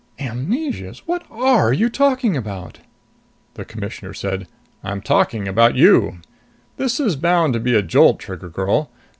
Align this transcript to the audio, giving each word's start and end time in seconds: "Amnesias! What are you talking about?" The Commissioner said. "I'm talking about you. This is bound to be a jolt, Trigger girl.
"Amnesias! 0.17 1.03
What 1.05 1.25
are 1.29 1.71
you 1.71 1.87
talking 1.87 2.35
about?" 2.35 2.79
The 3.53 3.63
Commissioner 3.63 4.15
said. 4.15 4.47
"I'm 4.83 4.99
talking 4.99 5.47
about 5.47 5.75
you. 5.75 6.21
This 6.77 6.99
is 6.99 7.15
bound 7.15 7.53
to 7.53 7.59
be 7.59 7.75
a 7.75 7.83
jolt, 7.83 8.17
Trigger 8.17 8.49
girl. 8.49 8.89